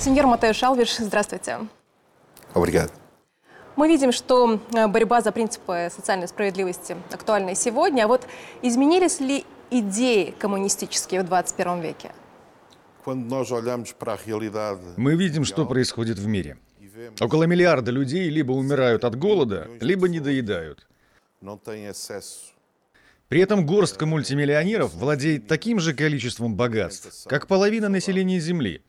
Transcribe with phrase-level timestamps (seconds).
[0.00, 1.58] Сеньор Матеуш Алвиш, здравствуйте.
[2.54, 2.92] Obrigado.
[3.74, 8.04] Мы видим, что э, борьба за принципы социальной справедливости актуальна и сегодня.
[8.04, 8.26] А вот
[8.62, 12.12] изменились ли идеи коммунистические в 21 веке?
[14.96, 16.58] Мы видим, что происходит в мире.
[17.20, 20.86] Около миллиарда людей либо умирают от голода, либо не доедают.
[21.40, 22.52] não tem acesso
[23.28, 28.82] При этом горстка мультимиллионеров владеет таким же количеством богатств, как половина населения Земли.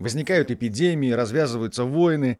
[0.00, 2.38] Возникают эпидемии, развязываются войны,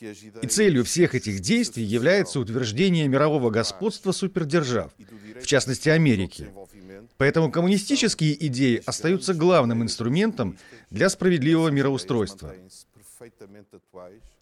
[0.00, 4.92] и целью всех этих действий является утверждение мирового господства супердержав,
[5.40, 6.48] в частности Америки.
[7.16, 10.58] Поэтому коммунистические идеи остаются главным инструментом
[10.90, 12.54] для справедливого мироустройства.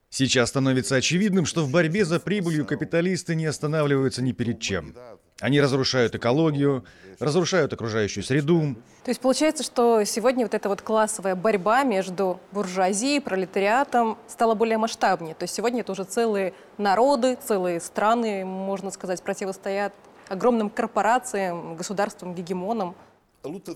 [0.09, 4.95] Сейчас становится очевидным, что в борьбе за прибылью капиталисты не останавливаются ни перед чем.
[5.41, 6.85] Они разрушают экологию,
[7.19, 8.77] разрушают окружающую среду.
[9.03, 14.79] То есть получается, что сегодня вот эта вот классовая борьба между буржуазией, пролетариатом стала более
[14.79, 15.35] масштабнее.
[15.35, 19.93] То есть сегодня это уже целые народы, целые страны, можно сказать, противостоят
[20.29, 22.95] огромным корпорациям, государствам, гегемонам.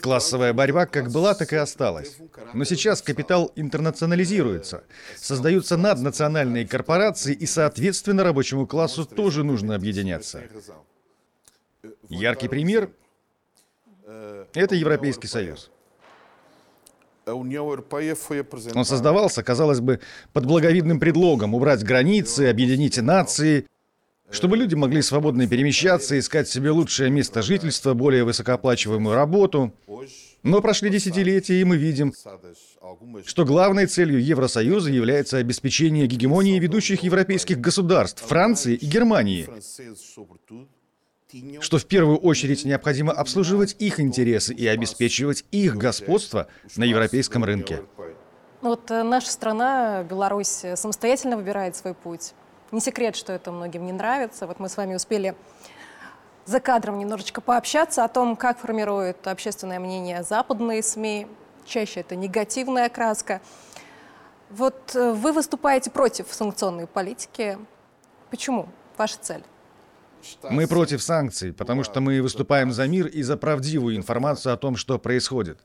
[0.01, 2.17] Классовая борьба как была, так и осталась.
[2.55, 4.85] Но сейчас капитал интернационализируется.
[5.17, 10.41] Создаются наднациональные корпорации, и, соответственно, рабочему классу тоже нужно объединяться.
[12.09, 12.91] Яркий пример—
[14.55, 15.71] это Европейский Союз.
[18.75, 20.01] Он создавался, казалось бы,
[20.33, 23.67] под благовидным предлогом убрать границы, объединить нации,
[24.31, 29.73] чтобы люди могли свободно перемещаться, искать себе лучшее место жительства, более высокооплачиваемую работу.
[30.43, 32.15] Но прошли десятилетия, и мы видим,
[33.27, 39.49] что главной целью Евросоюза является обеспечение гегемонии ведущих европейских государств Франции и Германии,
[41.61, 47.83] что в первую очередь необходимо обслуживать их интересы и обеспечивать их господство на европейском рынке.
[48.61, 52.33] Вот э, наша страна, Беларусь, э, самостоятельно выбирает свой путь.
[52.73, 54.47] Не секрет, что это многим не нравится.
[54.47, 55.37] Вот мы с вами успели
[56.45, 61.27] за кадром немножечко пообщаться о том, как формирует общественное мнение западные СМИ.
[61.67, 63.41] Чаще это негативная окраска.
[64.51, 67.59] Вот э, вы выступаете против санкционной политики.
[68.31, 68.69] Почему?
[68.97, 69.45] Ваша цель?
[70.51, 74.77] Мы против санкций, потому что мы выступаем за мир и за правдивую информацию о том,
[74.77, 75.59] что происходит.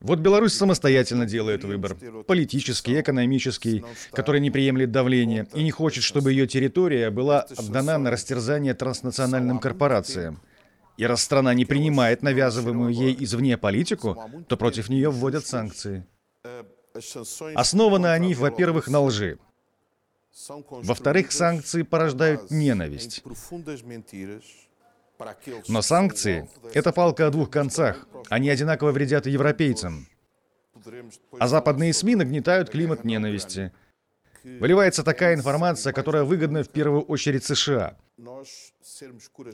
[0.00, 1.96] Вот Беларусь самостоятельно делает выбор.
[2.26, 8.10] Политический, экономический, который не приемлет давления и не хочет, чтобы ее территория была отдана на
[8.10, 10.40] растерзание транснациональным корпорациям.
[10.96, 14.16] И раз страна не принимает навязываемую ей извне политику,
[14.48, 16.04] то против нее вводят санкции.
[16.94, 19.38] As sanções Основаны они, во-первых, на лжи.
[20.70, 23.22] Во-вторых, санкции порождают ненависть.
[25.68, 28.06] Но санкции это палка о двух концах.
[28.28, 30.06] Они одинаково вредят и европейцам.
[31.38, 33.72] А западные СМИ нагнетают климат ненависти.
[34.44, 37.96] Выливается такая информация, которая выгодна в первую очередь США.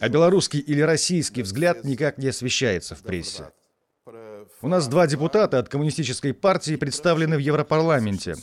[0.01, 3.51] А белорусский или российский взгляд никак не освещается в прессе.
[4.61, 8.37] У нас два депутата от коммунистической партии представлены в Европарламенте.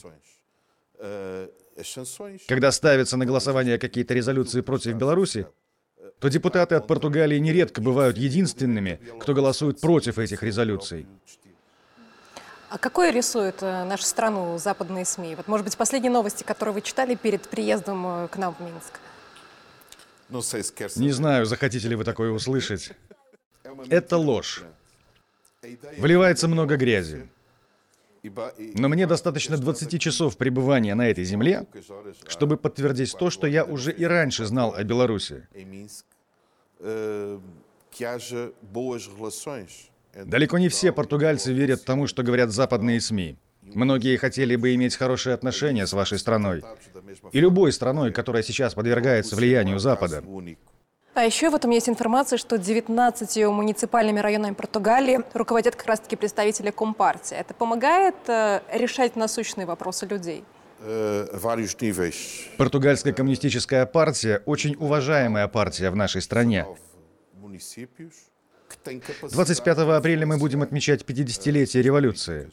[2.47, 5.47] Когда ставятся на голосование какие-то резолюции против Беларуси,
[6.19, 11.07] то депутаты от Португалии нередко бывают единственными, кто голосует против этих резолюций.
[12.69, 15.35] А какой рисует э, нашу страну западные СМИ?
[15.35, 18.99] Вот, может быть, последние новости, которые вы читали перед приездом э, к нам в Минск?
[20.29, 22.91] quer Не знаю, захотите ли вы такое услышать.
[23.89, 24.63] Это ложь.
[25.97, 27.27] Вливается много грязи.
[28.23, 31.65] Но мне достаточно 20 часов пребывания на этой земле,
[32.27, 35.47] чтобы подтвердить то, что я уже и раньше знал о Беларуси.
[40.13, 43.37] Далеко не все португальцы верят тому, что говорят западные СМИ.
[43.63, 46.63] Многие хотели бы иметь хорошие отношения с вашей страной
[47.31, 50.23] и любой страной, которая сейчас подвергается влиянию Запада.
[51.13, 56.71] А еще в этом есть информация, что 19 муниципальными районами Португалии руководят как раз-таки представители
[56.71, 57.35] Компартии.
[57.35, 60.45] Это помогает э, решать насущные вопросы людей?
[60.81, 62.15] Níveis
[62.57, 66.65] Португальская коммунистическая партия очень уважаемая партия в нашей стране.
[66.67, 66.79] nove
[67.39, 68.31] municípios
[68.69, 72.49] que têm capacidade 25 апреля мы будем отмечать 50-летие революции.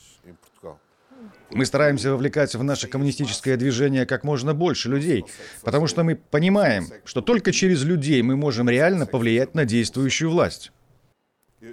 [1.50, 5.24] Мы стараемся вовлекать в наше коммунистическое движение как можно больше людей,
[5.62, 10.72] потому что мы понимаем, что только через людей мы можем реально повлиять на действующую власть.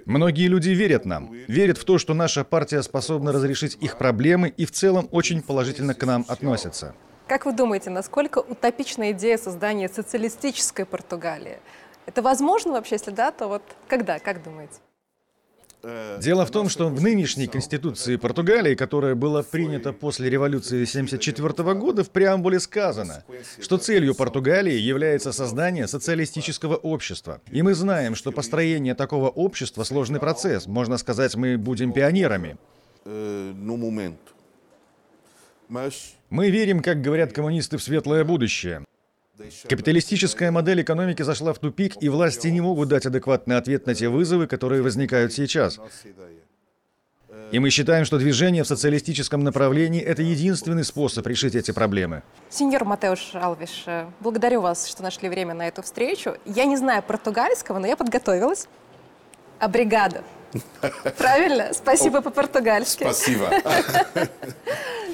[0.04, 4.64] Многие люди верят нам, верят в то, что наша партия способна разрешить их проблемы и
[4.64, 6.94] в целом очень положительно к нам относятся.
[7.28, 11.58] Как вы думаете, насколько утопична идея создания социалистической Португалии?
[12.06, 14.74] Это возможно вообще, если да, то вот когда, как думаете?
[16.18, 22.02] Дело в том, что в нынешней Конституции Португалии, которая была принята после революции 1974 года,
[22.02, 23.22] в преамбуле сказано,
[23.60, 27.40] что целью Португалии является создание социалистического общества.
[27.52, 30.66] И мы знаем, что построение такого общества— сложный процесс.
[30.66, 32.56] Можно сказать, мы будем пионерами.
[36.30, 38.84] Мы верим, как говорят коммунисты, в светлое будущее.
[39.68, 44.08] Капиталистическая модель экономики зашла в тупик, и власти не могут дать адекватный ответ на те
[44.08, 45.78] вызовы, которые возникают сейчас.
[47.52, 52.22] И мы считаем, что движение в социалистическом направлении— это единственный способ решить эти проблемы.
[52.50, 56.36] Сеньор Матеуш Алвиш, э, благодарю вас, что нашли время на эту встречу.
[56.44, 58.66] Я не знаю португальского, но я подготовилась.
[59.60, 60.24] Обригада.
[61.18, 61.72] Правильно?
[61.72, 63.04] Спасибо по-португальски.
[63.04, 64.28] Passiva.